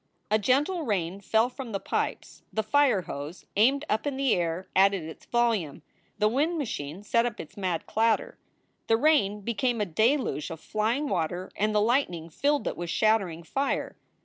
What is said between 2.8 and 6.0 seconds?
hose, aimed up in the air, added its volume.